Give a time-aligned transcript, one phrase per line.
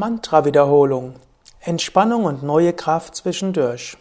[0.00, 1.14] Mantra-Wiederholung.
[1.60, 3.98] Entspannung und neue Kraft zwischendurch.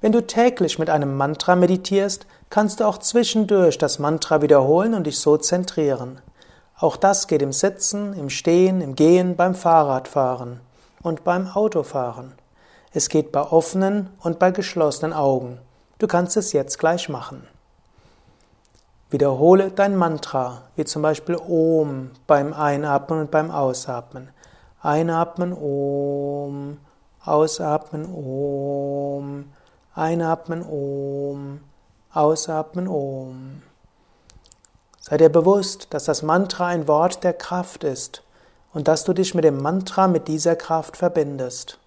[0.01, 5.09] Wenn du täglich mit einem Mantra meditierst, kannst du auch zwischendurch das Mantra wiederholen und
[5.09, 6.21] dich so zentrieren.
[6.79, 10.61] Auch das geht im Sitzen, im Stehen, im Gehen, beim Fahrradfahren
[11.03, 12.35] und beim Autofahren.
[12.93, 15.59] Es geht bei offenen und bei geschlossenen Augen.
[15.99, 17.47] Du kannst es jetzt gleich machen.
[19.11, 24.31] Wiederhole dein Mantra, wie zum Beispiel Om beim Einatmen und beim Ausatmen.
[24.81, 26.79] Einatmen Om,
[27.25, 29.53] Ausatmen Om,
[29.95, 31.61] Einatmen Om,
[32.13, 33.63] Ausatmen Om.
[35.01, 38.23] Sei dir bewusst, dass das Mantra ein Wort der Kraft ist
[38.73, 41.79] und dass du dich mit dem Mantra mit dieser Kraft verbindest.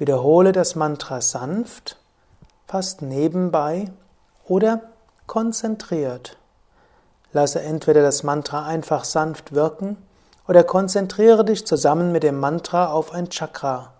[0.00, 1.98] Wiederhole das Mantra sanft,
[2.66, 3.92] fast nebenbei
[4.46, 4.80] oder
[5.26, 6.38] konzentriert.
[7.32, 9.98] Lasse entweder das Mantra einfach sanft wirken
[10.48, 13.92] oder konzentriere dich zusammen mit dem Mantra auf ein Chakra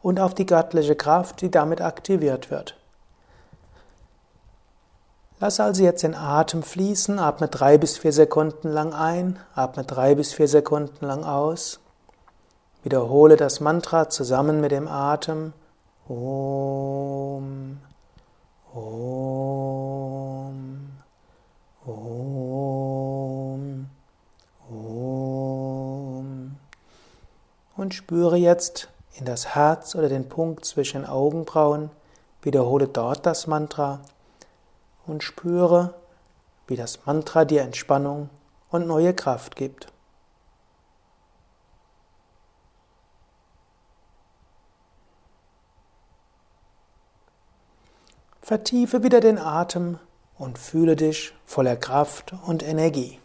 [0.00, 2.76] und auf die göttliche Kraft, die damit aktiviert wird.
[5.40, 10.14] Lasse also jetzt den Atem fließen, atme drei bis vier Sekunden lang ein, atme drei
[10.14, 11.80] bis vier Sekunden lang aus.
[12.84, 15.52] Wiederhole das Mantra zusammen mit dem Atem.
[16.08, 17.78] Om,
[18.72, 20.90] Om,
[21.84, 23.88] Om,
[24.70, 26.56] Om.
[27.76, 31.90] Und spüre jetzt in das Herz oder den Punkt zwischen Augenbrauen.
[32.42, 34.00] Wiederhole dort das Mantra
[35.06, 35.94] und spüre,
[36.68, 38.30] wie das Mantra dir Entspannung
[38.70, 39.88] und neue Kraft gibt.
[48.48, 49.98] Vertiefe wieder den Atem
[50.38, 53.18] und fühle dich voller Kraft und Energie.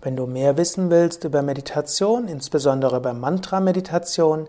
[0.00, 4.46] Wenn du mehr wissen willst über Meditation, insbesondere über Mantra-Meditation,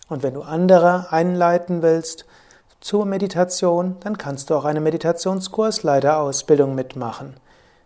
[0.07, 2.25] Und wenn du andere einleiten willst,
[2.81, 7.35] zur Meditation, dann kannst du auch eine Meditationskursleiterausbildung mitmachen.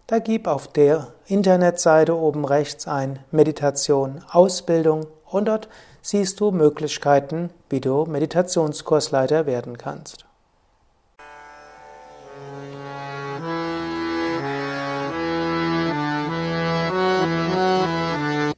[0.07, 5.69] Da gib auf der Internetseite oben rechts ein Meditation Ausbildung und dort
[6.01, 10.25] siehst du Möglichkeiten, wie du Meditationskursleiter werden kannst.